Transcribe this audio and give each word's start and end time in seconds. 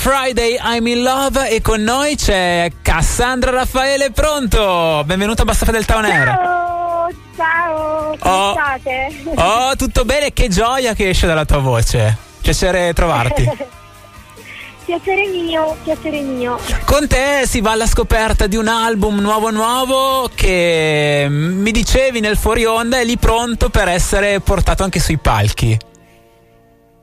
Friday 0.00 0.58
I'm 0.58 0.86
in 0.86 1.02
Love 1.02 1.50
e 1.50 1.60
con 1.60 1.82
noi 1.82 2.16
c'è 2.16 2.70
Cassandra 2.80 3.50
Raffaele 3.50 4.10
Pronto. 4.10 5.02
Benvenuto 5.04 5.42
a 5.42 5.44
Bassa 5.44 5.70
del 5.70 5.84
Town 5.84 6.06
Air. 6.06 6.24
Ciao, 6.24 7.08
ciao, 7.36 8.16
come 8.18 8.34
Oh. 8.34 8.52
state? 8.52 9.22
Oh, 9.34 9.76
tutto 9.76 10.06
bene? 10.06 10.32
Che 10.32 10.48
gioia 10.48 10.94
che 10.94 11.10
esce 11.10 11.26
dalla 11.26 11.44
tua 11.44 11.58
voce. 11.58 12.16
Piacere 12.40 12.94
trovarti. 12.94 13.44
piacere 14.86 15.26
mio, 15.28 15.76
piacere 15.84 16.22
mio. 16.22 16.58
Con 16.86 17.06
te 17.06 17.42
si 17.44 17.60
va 17.60 17.72
alla 17.72 17.86
scoperta 17.86 18.46
di 18.46 18.56
un 18.56 18.68
album 18.68 19.18
nuovo 19.18 19.50
nuovo 19.50 20.30
che 20.34 21.26
mi 21.28 21.72
dicevi 21.72 22.20
nel 22.20 22.38
fuori 22.38 22.64
onda 22.64 22.98
è 23.00 23.04
lì 23.04 23.18
pronto 23.18 23.68
per 23.68 23.88
essere 23.88 24.40
portato 24.40 24.82
anche 24.82 24.98
sui 24.98 25.18
palchi. 25.18 25.78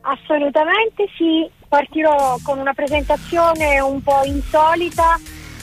Assolutamente 0.01 1.05
sì, 1.15 1.47
partirò 1.67 2.37
con 2.43 2.59
una 2.59 2.73
presentazione 2.73 3.79
un 3.79 4.01
po' 4.01 4.23
insolita 4.23 5.19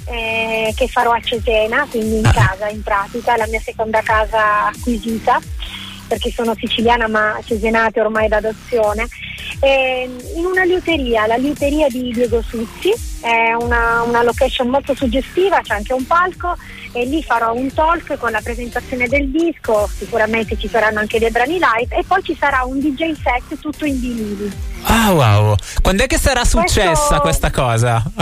eh, 0.06 0.72
che 0.76 0.88
farò 0.88 1.12
a 1.12 1.20
Cesena, 1.20 1.86
quindi 1.90 2.16
in 2.16 2.30
casa 2.30 2.68
in 2.68 2.82
pratica, 2.82 3.36
la 3.36 3.46
mia 3.46 3.60
seconda 3.60 4.00
casa 4.02 4.66
acquisita 4.66 5.40
perché 6.06 6.30
sono 6.30 6.54
siciliana 6.54 7.08
ma 7.08 7.38
cesenate 7.42 8.00
ormai 8.00 8.28
d'adozione. 8.28 9.06
Eh, 9.60 10.08
in 10.36 10.44
una 10.44 10.64
liuteria, 10.64 11.26
la 11.26 11.36
liuteria 11.36 11.88
di 11.88 12.10
Diego 12.12 12.42
Suzzi, 12.42 12.92
è 13.24 13.54
una, 13.54 14.02
una 14.02 14.22
location 14.22 14.68
molto 14.68 14.94
suggestiva, 14.94 15.62
c'è 15.62 15.72
anche 15.72 15.94
un 15.94 16.06
palco 16.06 16.54
e 16.92 17.06
lì 17.06 17.22
farò 17.22 17.54
un 17.54 17.72
talk 17.72 18.18
con 18.18 18.30
la 18.30 18.42
presentazione 18.42 19.08
del 19.08 19.30
disco, 19.30 19.88
sicuramente 19.88 20.58
ci 20.58 20.68
saranno 20.68 20.98
anche 20.98 21.18
dei 21.18 21.30
brani 21.30 21.54
live 21.54 21.96
e 21.96 22.04
poi 22.06 22.22
ci 22.22 22.36
sarà 22.38 22.64
un 22.64 22.78
DJ 22.78 23.14
set 23.14 23.58
tutto 23.58 23.86
in 23.86 23.98
vinili. 23.98 24.52
Ah 24.82 25.12
wow, 25.12 25.56
quando 25.80 26.04
è 26.04 26.06
che 26.06 26.18
sarà 26.18 26.44
successa 26.44 27.20
questa 27.20 27.50
cosa? 27.50 28.02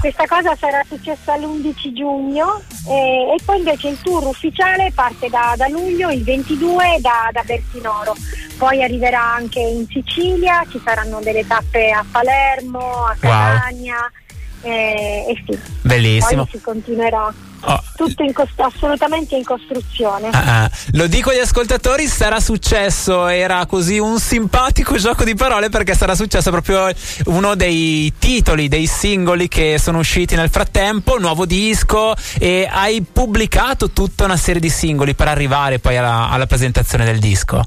Questa 0.00 0.24
cosa 0.26 0.56
sarà 0.56 0.82
successa 0.88 1.36
l'11 1.36 1.92
giugno 1.92 2.62
eh, 2.88 3.36
e 3.36 3.42
poi 3.44 3.58
invece 3.58 3.88
il 3.88 3.98
tour 4.00 4.26
ufficiale 4.26 4.90
parte 4.94 5.28
da, 5.28 5.52
da 5.56 5.68
luglio, 5.68 6.10
il 6.10 6.24
22 6.24 6.96
da, 7.00 7.28
da 7.30 7.42
Bertinoro. 7.44 8.16
Poi 8.56 8.82
arriverà 8.82 9.34
anche 9.34 9.60
in 9.60 9.86
Sicilia, 9.88 10.64
ci 10.70 10.80
saranno 10.82 11.20
delle 11.20 11.46
tappe 11.46 11.90
a 11.90 12.04
Palermo, 12.10 13.04
a 13.04 13.16
Catania 13.18 14.06
eh, 14.06 14.21
e 14.62 15.42
sì, 15.46 15.58
Bellissimo. 15.80 16.44
poi 16.44 16.52
si 16.52 16.60
continuerà. 16.60 17.32
Oh. 17.64 17.80
Tutto 17.94 18.24
in 18.24 18.32
cost- 18.32 18.58
assolutamente 18.58 19.36
in 19.36 19.44
costruzione. 19.44 20.30
Ah, 20.30 20.64
ah. 20.64 20.70
Lo 20.92 21.06
dico 21.06 21.30
agli 21.30 21.38
ascoltatori, 21.38 22.06
sarà 22.06 22.40
successo, 22.40 23.28
era 23.28 23.64
così 23.66 23.98
un 23.98 24.18
simpatico 24.18 24.96
gioco 24.96 25.22
di 25.22 25.36
parole 25.36 25.68
perché 25.68 25.94
sarà 25.94 26.16
successo 26.16 26.50
proprio 26.50 26.90
uno 27.26 27.54
dei 27.54 28.12
titoli, 28.18 28.66
dei 28.66 28.86
singoli 28.86 29.46
che 29.46 29.78
sono 29.78 29.98
usciti 29.98 30.34
nel 30.34 30.50
frattempo, 30.50 31.18
nuovo 31.20 31.46
disco 31.46 32.14
e 32.38 32.68
hai 32.68 33.02
pubblicato 33.02 33.90
tutta 33.90 34.24
una 34.24 34.36
serie 34.36 34.60
di 34.60 34.70
singoli 34.70 35.14
per 35.14 35.28
arrivare 35.28 35.78
poi 35.78 35.96
alla, 35.96 36.30
alla 36.30 36.46
presentazione 36.46 37.04
del 37.04 37.20
disco. 37.20 37.62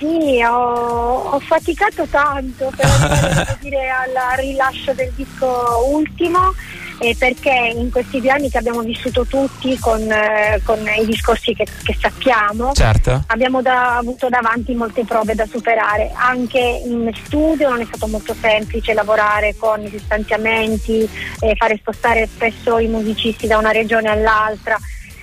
Sì, 0.00 0.42
ho, 0.42 1.30
ho 1.30 1.38
faticato 1.40 2.06
tanto 2.06 2.72
per 2.74 2.86
arrivare 2.86 3.56
dire, 3.60 3.90
al 3.90 4.38
rilascio 4.38 4.94
del 4.94 5.12
disco 5.14 5.84
ultimo 5.92 6.54
eh, 7.00 7.14
perché 7.18 7.72
in 7.74 7.90
questi 7.90 8.18
due 8.18 8.30
anni 8.30 8.48
che 8.48 8.56
abbiamo 8.56 8.80
vissuto 8.80 9.26
tutti 9.26 9.78
con, 9.78 10.00
eh, 10.00 10.60
con 10.64 10.78
i 10.80 11.04
discorsi 11.04 11.54
che, 11.54 11.66
che 11.82 11.96
sappiamo 11.98 12.72
Certo. 12.72 13.24
abbiamo 13.26 13.60
da- 13.60 13.96
avuto 13.96 14.28
davanti 14.28 14.74
molte 14.74 15.04
prove 15.04 15.34
da 15.34 15.46
superare. 15.46 16.10
Anche 16.14 16.58
in 16.58 17.10
studio 17.24 17.68
non 17.68 17.80
è 17.80 17.84
stato 17.84 18.06
molto 18.06 18.34
semplice 18.40 18.94
lavorare 18.94 19.54
con 19.58 19.82
i 19.82 19.90
distanziamenti, 19.90 21.08
eh, 21.40 21.54
fare 21.56 21.76
spostare 21.76 22.26
spesso 22.26 22.78
i 22.78 22.86
musicisti 22.86 23.46
da 23.46 23.58
una 23.58 23.70
regione 23.70 24.08
all'altra. 24.08 24.78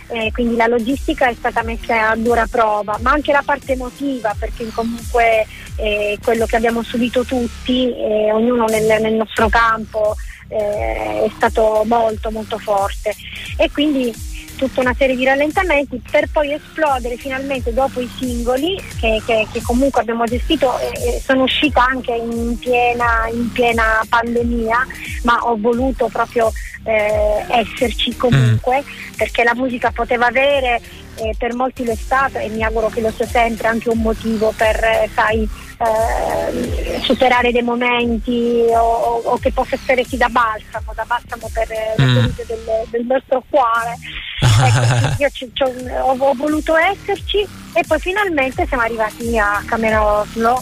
Eh, 0.10 0.32
quindi 0.32 0.56
la 0.56 0.68
logistica 0.68 1.28
è 1.28 1.34
stata 1.34 1.64
messa 1.64 2.12
a 2.12 2.16
dura 2.16 2.48
prova, 2.50 2.98
ma 3.02 3.12
anche 3.12 3.34
la 3.34 3.44
parte 3.44 3.74
emotiva, 3.74 4.34
perché 4.40 4.70
comunque 4.74 5.46
eh, 5.76 6.18
quello 6.24 6.46
che 6.46 6.56
abbiamo 6.56 6.82
subito 6.82 7.26
tutti, 7.26 7.94
eh, 7.94 8.32
ognuno 8.32 8.66
nel, 8.66 9.02
nel 9.02 9.16
nostro 9.16 9.50
campo, 9.50 10.16
eh, 10.48 11.26
è 11.26 11.32
stato 11.36 11.84
molto 11.86 12.32
molto 12.32 12.58
forte. 12.58 13.14
E 13.58 13.70
quindi 13.70 14.14
tutta 14.58 14.82
una 14.82 14.94
serie 14.98 15.16
di 15.16 15.24
rallentamenti 15.24 16.02
per 16.12 16.28
poi 16.32 16.52
esplodere 16.54 17.16
finalmente 17.16 17.74
dopo 17.74 18.02
i 18.02 18.10
singoli 18.18 18.76
che, 19.00 19.22
che- 19.26 19.48
che 19.52 19.62
comunque 19.62 20.02
abbiamo 20.02 20.26
gestito 20.26 20.78
eh, 20.80 21.22
sono 21.24 21.44
uscita 21.44 21.86
anche 21.86 22.14
in 22.14 22.58
piena, 22.60 23.28
in 23.32 23.50
piena 23.52 24.02
pandemia 24.10 24.86
ma 25.24 25.38
ho 25.44 25.56
voluto 25.58 26.10
proprio 26.12 26.52
eh, 26.84 27.46
esserci 27.50 28.16
comunque 28.18 28.84
perché 29.16 29.44
la 29.44 29.54
musica 29.56 29.92
poteva 29.92 30.26
avere 30.28 30.82
eh, 31.18 31.36
per 31.38 31.54
molti 31.54 31.84
lo 31.84 31.92
è 31.92 31.96
stato 31.96 32.38
e 32.38 32.48
mi 32.50 32.64
auguro 32.64 32.88
che 32.90 33.02
lo 33.02 33.12
sia 33.16 33.28
sempre 33.28 33.68
anche 33.68 33.90
un 33.90 34.00
motivo 34.00 34.54
per 34.56 34.76
eh, 34.84 35.10
sai 35.14 35.48
eh, 35.80 37.00
superare 37.02 37.52
dei 37.52 37.62
momenti 37.62 38.64
o, 38.74 39.22
o- 39.24 39.38
che 39.38 39.52
possa 39.52 39.76
essere 39.76 40.04
sì 40.04 40.18
da 40.18 40.28
balsamo, 40.30 40.92
da 40.96 41.04
balsamo 41.06 41.50
per 41.54 41.72
eh, 41.72 41.94
le 41.98 42.06
Mm. 42.06 42.16
ferite 42.16 42.46
del, 42.48 42.60
del 42.90 43.06
nostro 43.06 43.44
cuore. 43.50 43.96
Ecco, 44.40 45.16
io 45.22 45.30
ci- 45.32 45.52
ci 45.54 45.64
ho, 45.64 45.72
ho- 46.12 46.34
voluto 46.36 46.76
esserci 46.76 47.48
e 47.74 47.84
poi 47.88 48.00
finalmente 48.00 48.66
siamo 48.68 48.84
arrivati 48.84 49.38
a 49.38 49.62
Camera 49.66 50.04
Oslo 50.04 50.62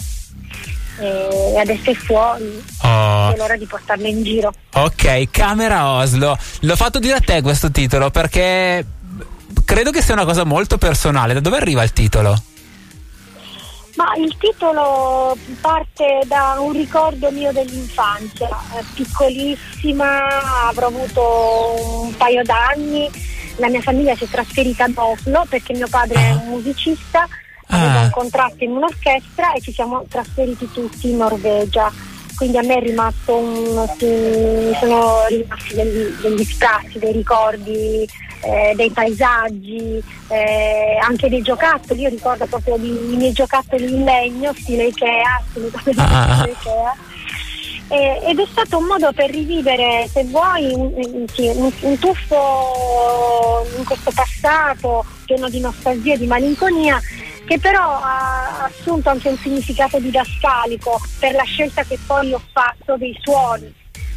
e 0.98 1.58
adesso 1.58 1.90
è 1.90 1.94
fuori, 1.94 2.64
Oh. 2.82 3.32
è 3.32 3.36
l'ora 3.36 3.56
di 3.56 3.66
portarlo 3.66 4.06
in 4.06 4.22
giro. 4.22 4.52
Ok, 4.74 5.30
Camera 5.30 5.90
Oslo. 5.90 6.38
L'ho 6.60 6.76
fatto 6.76 6.98
dire 6.98 7.16
a 7.16 7.20
te 7.20 7.42
questo 7.42 7.70
titolo 7.70 8.10
perché 8.10 8.84
credo 9.64 9.90
che 9.90 10.02
sia 10.02 10.14
una 10.14 10.24
cosa 10.24 10.44
molto 10.44 10.78
personale. 10.78 11.34
Da 11.34 11.40
dove 11.40 11.56
arriva 11.56 11.82
il 11.82 11.92
titolo? 11.92 12.40
Ma 13.96 14.14
il 14.18 14.36
titolo 14.38 15.36
parte 15.60 16.20
da 16.26 16.56
un 16.58 16.72
ricordo 16.72 17.30
mio 17.30 17.50
dell'infanzia, 17.50 18.48
eh, 18.76 18.84
piccolissima, 18.94 20.68
avrò 20.68 20.88
avuto 20.88 22.02
un 22.02 22.14
paio 22.14 22.42
d'anni, 22.42 23.10
la 23.56 23.68
mia 23.70 23.80
famiglia 23.80 24.14
si 24.14 24.24
è 24.24 24.28
trasferita 24.28 24.84
ad 24.84 24.92
Oslo 24.96 25.46
perché 25.48 25.72
mio 25.72 25.88
padre 25.88 26.20
è 26.20 26.32
un 26.32 26.48
musicista, 26.48 27.26
aveva 27.68 28.00
Ah. 28.00 28.02
un 28.02 28.10
contratto 28.10 28.64
in 28.64 28.72
un'orchestra 28.72 29.54
e 29.54 29.62
ci 29.62 29.72
siamo 29.72 30.04
trasferiti 30.10 30.70
tutti 30.70 31.08
in 31.08 31.16
Norvegia. 31.16 31.90
Quindi 32.36 32.58
a 32.58 32.62
me 32.62 32.76
è 32.76 32.80
rimasto 32.80 33.34
un, 33.36 33.88
sono 34.78 35.24
rimasti 35.28 35.74
degli, 35.74 36.02
degli 36.20 36.44
sprazzi, 36.44 36.98
dei 36.98 37.12
ricordi, 37.12 38.06
eh, 38.42 38.72
dei 38.76 38.90
paesaggi, 38.90 40.02
eh, 40.28 40.98
anche 41.00 41.28
dei 41.30 41.40
giocattoli. 41.42 42.02
Io 42.02 42.10
ricordo 42.10 42.44
proprio 42.46 42.76
di- 42.76 43.12
i 43.12 43.16
miei 43.16 43.32
giocattoli 43.32 43.84
in 43.94 44.04
legno, 44.04 44.52
stile 44.54 44.84
Ikea, 44.88 45.42
assolutamente 45.48 46.02
Ah. 46.02 46.34
stile 46.40 46.56
Ikea. 46.60 46.94
Ed 47.88 48.38
è 48.40 48.46
stato 48.50 48.78
un 48.78 48.84
modo 48.86 49.12
per 49.12 49.30
rivivere, 49.30 50.08
se 50.12 50.24
vuoi, 50.24 50.72
un, 50.74 50.92
un- 50.96 51.72
un 51.80 51.98
tuffo 51.98 53.64
in 53.78 53.84
questo 53.84 54.10
passato 54.12 55.04
pieno 55.24 55.48
di 55.48 55.60
nostalgia 55.60 56.14
e 56.14 56.18
di 56.18 56.26
malinconia 56.26 57.00
che 57.46 57.60
però 57.60 58.00
ha 58.02 58.45
assunto 58.66 59.08
anche 59.08 59.28
un 59.28 59.38
significato 59.38 59.98
didascalico 59.98 61.00
per 61.18 61.32
la 61.34 61.44
scelta 61.44 61.82
che 61.84 61.98
poi 62.06 62.32
ho 62.32 62.40
fatto 62.52 62.96
dei 62.96 63.16
suoni. 63.22 63.72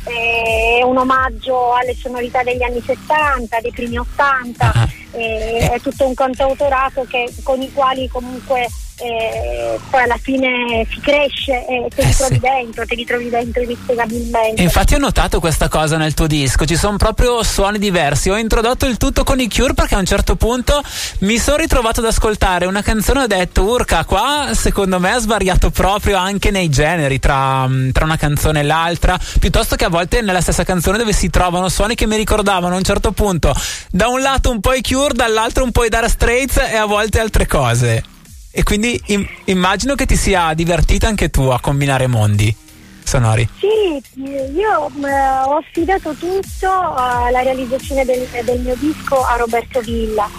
Eh, 0.06 0.80
È 0.80 0.84
un 0.84 0.98
omaggio 0.98 1.74
alle 1.74 1.94
sonorità 1.94 2.42
degli 2.42 2.64
anni 2.64 2.82
70, 2.82 3.60
dei 3.60 3.72
primi 3.72 3.98
80, 3.98 4.72
Ah. 4.74 4.88
eh, 5.12 5.70
è 5.74 5.80
tutto 5.82 6.08
un 6.08 6.14
cantautorato 6.14 7.04
che- 7.04 7.32
con 7.44 7.62
i 7.62 7.72
quali 7.74 8.08
comunque 8.08 8.68
eh, 9.02 9.80
poi 9.90 10.02
alla 10.04 10.18
fine 10.22 10.86
si 10.92 11.00
cresce 11.00 11.66
e 11.68 11.88
te 11.94 12.04
li 12.04 12.10
Eh, 12.10 12.16
trovi 12.16 12.34
sì. 12.36 12.40
dentro, 12.40 12.86
te 12.86 12.96
li 12.96 13.06
trovi 13.06 13.30
dentro 13.30 13.62
inespiegabilmente. 13.62 14.62
E 14.62 14.64
Infatti 14.64 14.96
ho 14.96 14.98
notato 15.00 15.40
questa 15.40 15.68
cosa 15.68 15.98
nel 15.98 16.14
tuo 16.14 16.28
disco, 16.28 16.66
ci 16.66 16.76
sono 16.76 16.98
proprio 16.98 17.42
suoni 17.44 17.80
diversi. 17.80 18.30
Ho 18.30 18.38
introdotto 18.38 18.86
il 18.86 18.98
tutto 18.98 19.24
con 19.24 19.40
i 19.40 19.50
Cure 19.50 19.74
perché 19.74 19.96
a 19.96 20.00
un 20.00 20.06
certo 20.06 20.36
punto 20.36 20.82
mi 21.20 21.38
sono 21.38 21.58
ritrovato 21.58 22.00
ad 22.02 22.06
ascoltare 22.08 22.66
una 22.66 22.82
canzone 22.82 23.22
e 23.22 23.24
ho 23.24 23.28
detto 23.28 23.64
Urca, 23.64 24.06
qua 24.06 24.50
secondo 24.54 25.00
me 25.00 25.12
ha 25.12 25.20
svariato 25.20 25.70
proprio 25.70 26.18
anche 26.18 26.52
nei 26.52 26.70
generi 26.70 27.20
tra, 27.20 27.68
mm, 27.68 27.92
tra 27.92 28.06
una 28.06 28.18
canzone 28.18 28.60
e 28.62 28.64
l'altra, 28.64 29.18
piuttosto 29.40 29.76
che 29.76 29.86
a 29.86 29.90
volte 29.90 30.22
nella 30.22 30.42
stessa 30.42 30.64
canzone 30.64 30.98
dove 30.98 31.14
si 31.14 31.30
trovano 31.30 31.70
suoni 31.70 31.96
che 31.96 32.06
mi 32.08 32.16
ricordavano 32.18 32.74
a 32.74 32.78
un 32.78 32.84
certo 32.84 33.12
punto 33.12 33.54
da 33.92 34.08
un 34.08 34.22
lato 34.22 34.50
un 34.52 34.60
po' 34.60 34.74
i 34.74 34.82
Cure, 34.82 35.14
dall'altro 35.14 35.64
un 35.64 35.72
po' 35.72 35.84
i 35.86 35.90
Dara 35.90 36.08
Straits 36.08 36.58
e 36.58 36.76
a 36.76 36.86
volte 36.86 37.20
altre 37.20 37.46
cose. 37.46 38.04
E 38.52 38.64
quindi 38.64 39.00
im- 39.08 39.28
immagino 39.46 39.96
che 39.96 40.06
ti 40.06 40.16
sia 40.16 40.54
divertita 40.54 41.08
anche 41.08 41.30
tu 41.30 41.44
a 41.44 41.60
combinare 41.60 42.08
mondi 42.08 42.56
sonori. 43.04 43.48
Sì, 43.58 44.22
io 44.22 44.92
eh, 45.04 45.22
ho 45.46 45.58
affidato 45.58 46.14
tutto 46.14 46.70
alla 46.70 47.42
realizzazione 47.42 48.06
del, 48.06 48.28
del 48.44 48.60
mio 48.60 48.76
disco 48.76 49.24
a 49.24 49.36
Roberto 49.36 49.82
Villa, 49.82 50.30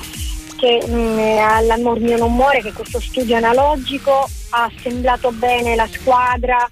che 0.56 0.86
mh, 0.86 1.38
all'Amor 1.40 1.98
mio 1.98 2.16
non 2.16 2.34
muore, 2.34 2.62
che 2.62 2.72
questo 2.72 3.00
studio 3.00 3.36
analogico, 3.36 4.28
ha 4.50 4.70
assemblato 4.76 5.32
bene 5.32 5.74
la 5.74 5.88
squadra, 5.90 6.68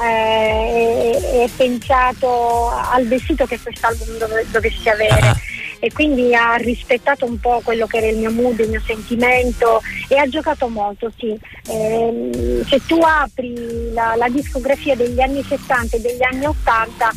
eh, 0.00 1.44
è, 1.44 1.48
pensato 1.54 2.70
al 2.70 3.06
vestito 3.06 3.44
che 3.46 3.60
quest'album 3.60 4.16
dove, 4.18 4.46
dovesse 4.50 4.90
avere. 4.90 5.20
Ah. 5.20 5.36
E 5.84 5.90
quindi 5.92 6.32
ha 6.32 6.54
rispettato 6.54 7.24
un 7.24 7.40
po' 7.40 7.60
quello 7.64 7.88
che 7.88 7.96
era 7.96 8.06
il 8.06 8.16
mio 8.16 8.30
mood, 8.30 8.56
il 8.60 8.68
mio 8.68 8.80
sentimento 8.86 9.82
e 10.06 10.16
ha 10.16 10.28
giocato 10.28 10.68
molto, 10.68 11.10
sì. 11.18 11.36
Eh, 11.66 12.62
se 12.68 12.86
tu 12.86 13.00
apri 13.02 13.90
la, 13.92 14.14
la 14.16 14.28
discografia 14.28 14.94
degli 14.94 15.20
anni 15.20 15.42
60 15.42 15.96
e 15.96 16.00
degli 16.00 16.22
anni 16.22 16.44
80 16.44 17.10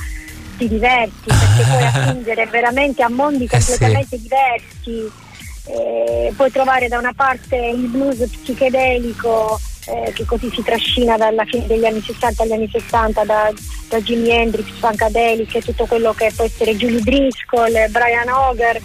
ti 0.57 0.67
diverti 0.67 1.27
perché 1.27 1.63
puoi 1.69 1.85
attingere 1.93 2.45
veramente 2.47 3.03
a 3.03 3.09
mondi 3.09 3.47
completamente 3.47 4.15
eh 4.15 4.17
sì. 4.17 4.21
diversi. 4.23 5.11
Eh, 5.67 6.33
puoi 6.35 6.51
trovare 6.51 6.87
da 6.87 6.97
una 6.97 7.13
parte 7.15 7.55
il 7.55 7.87
blues 7.87 8.27
psichedelico 8.41 9.59
eh, 9.87 10.11
che 10.13 10.25
così 10.25 10.49
si 10.53 10.63
trascina 10.63 11.17
dalla 11.17 11.45
fine 11.45 11.67
degli 11.67 11.85
anni 11.85 12.01
60 12.01 12.43
agli 12.43 12.51
anni 12.53 12.69
60 12.71 13.23
da, 13.23 13.51
da 13.89 14.01
Jimi 14.01 14.29
Hendrix, 14.29 14.65
Funkadelic 14.79 15.55
e 15.55 15.61
tutto 15.61 15.85
quello 15.85 16.13
che 16.13 16.31
può 16.35 16.45
essere 16.45 16.75
Julie 16.75 17.01
Driscoll, 17.01 17.89
Brian 17.89 18.29
Hoger 18.29 18.81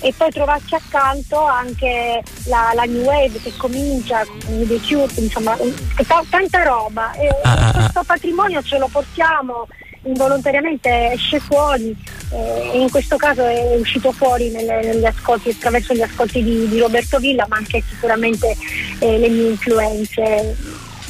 e 0.00 0.12
poi 0.16 0.30
trovarci 0.30 0.74
accanto 0.74 1.42
anche 1.42 2.22
la, 2.44 2.72
la 2.74 2.84
New 2.84 3.02
Wave 3.02 3.40
che 3.42 3.52
comincia 3.56 4.24
con 4.24 4.66
The 4.66 4.80
Cure, 4.86 5.12
insomma 5.16 5.56
t- 5.56 6.26
tanta 6.28 6.62
roba 6.62 7.12
e 7.12 7.28
ah, 7.28 7.34
ah, 7.42 7.68
ah. 7.68 7.72
questo 7.72 8.02
patrimonio 8.04 8.62
ce 8.62 8.78
lo 8.78 8.88
portiamo 8.88 9.66
involontariamente 10.06 11.12
esce 11.12 11.40
fuori 11.40 11.96
eh, 12.30 12.70
e 12.72 12.80
in 12.80 12.90
questo 12.90 13.16
caso 13.16 13.44
è 13.44 13.76
uscito 13.76 14.12
fuori 14.12 14.50
nelle, 14.50 14.82
negli 14.82 15.04
ascolti, 15.04 15.50
attraverso 15.50 15.94
gli 15.94 16.02
ascolti 16.02 16.42
di, 16.42 16.68
di, 16.68 16.78
Roberto 16.78 17.18
Villa 17.18 17.46
ma 17.48 17.56
anche 17.56 17.82
sicuramente 17.88 18.56
eh, 18.98 19.18
le 19.18 19.28
mie 19.28 19.50
influenze 19.50 20.56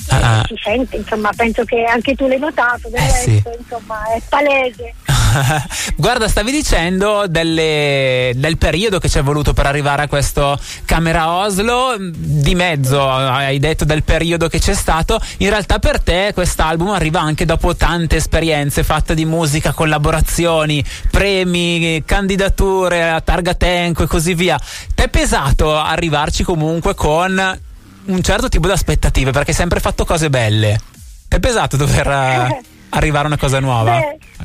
ah. 0.09 0.45
si 0.47 0.55
sente 0.63 0.97
insomma 0.97 1.31
penso 1.35 1.65
che 1.65 1.85
anche 1.85 2.15
tu 2.15 2.27
l'hai 2.27 2.39
notato 2.39 2.89
del 2.89 3.01
eh 3.01 3.07
resto 3.07 3.31
sì. 3.31 3.59
insomma 3.59 4.05
è 4.15 4.23
palese 4.29 4.95
Guarda, 5.97 6.29
stavi 6.29 6.51
dicendo 6.51 7.27
delle, 7.29 8.33
del 8.35 8.59
periodo 8.59 8.99
che 8.99 9.09
ci 9.09 9.19
è 9.19 9.23
voluto 9.23 9.53
per 9.53 9.67
arrivare 9.67 10.03
a 10.03 10.09
questo 10.09 10.59
Camera 10.85 11.31
Oslo, 11.31 11.97
di 11.99 12.55
mezzo 12.55 13.09
hai 13.09 13.59
detto 13.59 13.85
del 13.85 14.03
periodo 14.03 14.49
che 14.49 14.59
c'è 14.59 14.75
stato, 14.75 15.21
in 15.39 15.49
realtà 15.49 15.79
per 15.79 16.01
te 16.01 16.33
quest'album 16.35 16.91
arriva 16.91 17.21
anche 17.21 17.45
dopo 17.45 17.75
tante 17.77 18.17
esperienze 18.17 18.83
fatte 18.83 19.15
di 19.15 19.25
musica, 19.25 19.73
collaborazioni, 19.73 20.85
premi, 21.11 22.03
candidature 22.05 23.09
a 23.09 23.21
Targa 23.21 23.55
Tenco 23.55 24.03
e 24.03 24.07
così 24.07 24.35
via. 24.35 24.59
Ti 24.95 25.03
è 25.03 25.09
pesato 25.09 25.77
arrivarci 25.77 26.43
comunque 26.43 26.95
con 26.95 27.65
un 28.07 28.23
certo 28.23 28.49
tipo 28.49 28.67
di 28.67 28.73
aspettative 28.73 29.31
perché 29.31 29.51
hai 29.51 29.57
sempre 29.57 29.81
fatto 29.81 30.05
cose 30.05 30.31
belle. 30.31 30.81
Ti 31.29 31.37
è 31.37 31.41
pesato 31.41 31.77
dover 31.77 32.07
arrivare 32.91 33.25
a 33.25 33.29
una 33.29 33.39
cosa 33.39 33.61
nuova? 33.61 33.99
Beh 33.99 34.45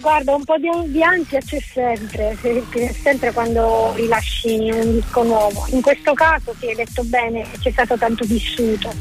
Guarda, 0.00 0.34
un 0.36 0.44
po' 0.44 0.56
di, 0.58 0.68
di 0.92 1.02
ansia 1.02 1.40
c'è 1.40 1.58
sempre, 1.60 2.36
sempre 3.02 3.32
quando 3.32 3.92
rilasci 3.96 4.70
un 4.70 4.92
disco 4.92 5.24
nuovo. 5.24 5.66
In 5.70 5.82
questo 5.82 6.12
caso, 6.14 6.54
si 6.58 6.66
è 6.66 6.74
detto 6.74 7.02
bene, 7.02 7.44
c'è 7.58 7.72
stato 7.72 7.96
tanto 7.96 8.24
vissuto, 8.24 8.92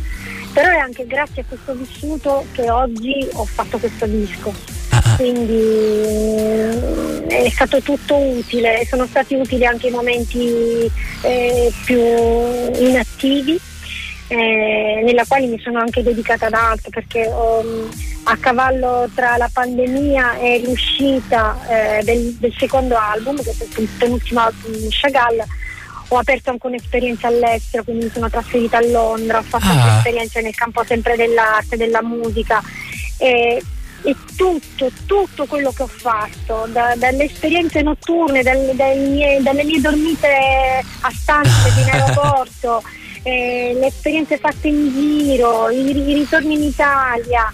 però 0.54 0.70
è 0.70 0.78
anche 0.78 1.06
grazie 1.06 1.44
a 1.44 1.46
questo 1.48 1.76
vissuto 1.76 2.46
che 2.52 2.72
oggi 2.72 3.28
ho 3.34 3.46
fatto 3.46 3.78
questo 3.78 4.08
disco. 4.08 4.52
Ah, 4.90 5.02
ah. 5.04 5.16
Quindi 5.18 5.54
mm, 5.54 7.28
è 7.28 7.50
stato 7.52 7.80
tutto 7.84 8.16
utile, 8.16 8.84
sono 8.90 9.06
stati 9.06 9.36
utili 9.36 9.68
anche 9.68 9.88
i 9.88 9.92
momenti 9.92 10.92
eh, 11.22 11.72
più 11.86 12.02
inattivi, 12.80 13.60
eh, 14.28 15.02
nella 15.04 15.26
quale 15.26 15.48
mi 15.48 15.60
sono 15.60 15.80
anche 15.80 16.04
dedicata 16.04 16.48
ad 16.48 16.54
altro 16.54 16.90
perché 16.90 17.28
ho 17.28 17.64
a 18.30 18.38
cavallo 18.38 19.10
tra 19.16 19.38
la 19.38 19.50
pandemia 19.52 20.38
e 20.38 20.62
l'uscita 20.66 21.58
eh, 21.70 22.04
del, 22.04 22.34
del, 22.34 22.54
secondo 22.58 22.98
album, 22.98 23.42
che 23.42 23.52
è 23.52 23.80
il 23.80 23.88
penultimo 23.98 24.42
album 24.42 24.74
Chagall, 24.90 25.44
ho 26.10 26.18
aperto 26.18 26.50
anche 26.50 26.68
un'esperienza 26.68 27.28
all'estero, 27.28 27.84
quindi 27.84 28.06
mi 28.06 28.12
sono 28.12 28.30
trasferita 28.30 28.78
a 28.78 28.86
Londra, 28.86 29.40
ho 29.40 29.44
fatto 29.44 29.66
ah. 29.66 29.72
anche 29.72 29.98
esperienze 29.98 30.42
nel 30.42 30.56
campo 30.56 30.84
sempre 30.84 31.16
dell'arte, 31.16 31.78
della 31.78 32.02
musica. 32.02 32.62
E, 33.18 33.62
e 34.04 34.16
tutto, 34.36 34.92
tutto 35.06 35.46
quello 35.46 35.72
che 35.72 35.84
ho 35.84 35.88
fatto, 35.88 36.68
da, 36.72 36.96
dalle 36.98 37.26
esperienze 37.26 37.82
notturne, 37.82 38.44
dal, 38.44 38.58
mie, 39.10 39.42
dalle 39.42 39.64
mie 39.64 39.82
dormite 39.82 40.84
a 41.02 41.12
stanze 41.12 41.70
in 41.80 41.90
aeroporto, 41.92 42.84
eh, 43.28 43.74
le 43.74 43.88
esperienze 43.88 44.38
fatte 44.38 44.70
in 44.70 44.90
giro, 44.90 45.70
i, 45.70 45.90
i 45.90 46.14
ritorni 46.14 46.54
in 46.54 46.64
Italia, 46.64 47.52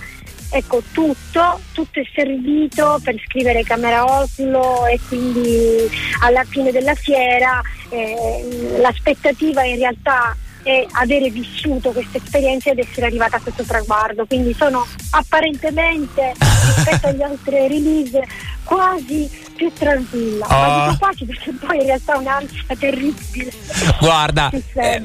ecco 0.52 0.84
tutto, 0.92 1.60
tutto 1.72 2.00
è 2.00 2.04
servito 2.14 3.00
per 3.04 3.16
scrivere 3.25 3.64
Camera 3.64 4.06
Oslo 4.06 4.86
e 4.86 5.00
quindi 5.08 5.90
alla 6.20 6.44
fine 6.44 6.72
della 6.72 6.94
fiera 6.94 7.60
eh, 7.90 8.78
l'aspettativa 8.78 9.64
in 9.64 9.78
realtà 9.78 10.38
è 10.62 10.86
avere 10.92 11.30
vissuto 11.30 11.92
questa 11.92 12.20
esperienza 12.20 12.70
ed 12.70 12.78
essere 12.78 13.08
arrivata 13.08 13.38
a 13.38 13.42
questo 13.42 13.64
traguardo. 13.64 14.25
Quindi 14.28 14.54
sono 14.54 14.86
apparentemente 15.10 16.34
rispetto 16.75 17.08
agli 17.08 17.22
altri 17.24 17.68
release 17.68 18.22
quasi 18.64 19.30
più 19.55 19.71
tranquilla. 19.73 20.45
Oh. 20.45 20.50
Ma 20.50 20.85
dico 20.85 20.97
quasi 21.00 21.25
perché 21.25 21.51
poi 21.51 21.77
in 21.77 21.85
realtà 21.85 22.13
è 22.13 22.17
un'ansia 22.17 22.75
terribile. 22.77 23.51
Guarda, 24.00 24.51
è, 24.73 25.01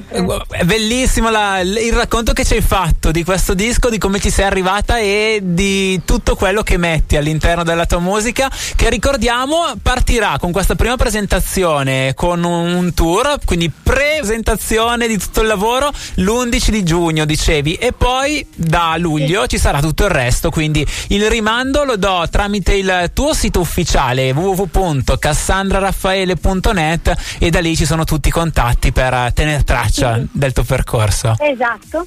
è 0.50 0.64
bellissimo 0.64 1.30
la, 1.30 1.60
il 1.60 1.92
racconto 1.92 2.32
che 2.32 2.44
ci 2.44 2.54
hai 2.54 2.60
fatto 2.60 3.10
di 3.10 3.24
questo 3.24 3.54
disco, 3.54 3.88
di 3.88 3.98
come 3.98 4.20
ci 4.20 4.30
sei 4.30 4.44
arrivata 4.46 4.98
e 4.98 5.40
di 5.42 6.00
tutto 6.04 6.34
quello 6.36 6.62
che 6.62 6.76
metti 6.76 7.16
all'interno 7.16 7.62
della 7.62 7.86
tua 7.86 7.98
musica, 7.98 8.50
che 8.76 8.90
ricordiamo 8.90 9.74
partirà 9.82 10.36
con 10.38 10.52
questa 10.52 10.74
prima 10.74 10.96
presentazione 10.96 12.14
con 12.14 12.44
un 12.44 12.92
tour, 12.94 13.38
quindi 13.44 13.70
presentazione 13.70 15.06
di 15.06 15.18
tutto 15.18 15.40
il 15.40 15.46
lavoro 15.46 15.90
l'11 16.14 16.70
di 16.70 16.82
giugno, 16.82 17.24
dicevi, 17.24 17.74
e 17.74 17.92
poi 17.92 18.46
da 18.54 18.96
luglio 18.98 19.46
ci 19.46 19.58
sarà 19.58 19.80
tutto 19.80 20.04
il 20.04 20.10
resto, 20.10 20.50
quindi 20.50 20.86
il 21.08 21.28
rimando 21.28 21.84
lo 21.84 21.96
do 21.96 22.26
tramite 22.30 22.74
il 22.74 23.10
tuo 23.12 23.34
sito 23.34 23.60
ufficiale 23.60 24.32
www.cassandraraffaele.net 24.38 27.36
e 27.38 27.50
da 27.50 27.60
lì 27.60 27.76
ci 27.76 27.84
sono 27.84 28.04
tutti 28.04 28.28
i 28.28 28.30
contatti 28.30 28.92
per 28.92 29.32
tenere 29.32 29.64
traccia 29.64 30.14
sì. 30.16 30.28
del 30.32 30.52
tuo 30.52 30.64
percorso. 30.64 31.34
Esatto. 31.38 32.06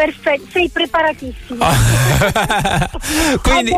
Perfetto, 0.00 0.46
sei 0.50 0.70
preparatissimo. 0.70 1.62
Quindi, 3.42 3.70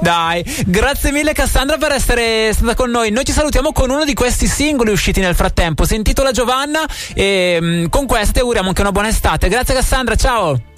dai, 0.00 0.42
grazie 0.64 1.12
mille 1.12 1.34
Cassandra 1.34 1.76
per 1.76 1.92
essere 1.92 2.50
stata 2.54 2.74
con 2.74 2.88
noi. 2.88 3.10
Noi 3.10 3.26
ci 3.26 3.32
salutiamo 3.32 3.70
con 3.72 3.90
uno 3.90 4.06
di 4.06 4.14
questi 4.14 4.46
singoli 4.46 4.90
usciti 4.90 5.20
nel 5.20 5.34
frattempo. 5.34 5.84
Si 5.84 5.96
intitola 5.96 6.30
Giovanna 6.30 6.80
e 7.12 7.58
mm, 7.60 7.84
con 7.90 8.06
questo 8.06 8.38
auguriamo 8.38 8.68
anche 8.68 8.80
una 8.80 8.92
buona 8.92 9.08
estate. 9.08 9.48
Grazie 9.48 9.74
Cassandra, 9.74 10.14
ciao. 10.14 10.69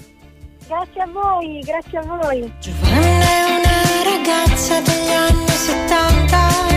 Grazie 0.73 1.01
a 1.01 1.07
voi, 1.07 1.59
grazie 1.59 1.97
a 1.99 2.01
voi. 2.01 2.51
Giovanna 2.59 2.97
è 2.97 3.43
una 3.43 4.03
ragazza 4.03 4.81
degli 4.81 5.11
anni 5.11 5.47
70 5.47 6.72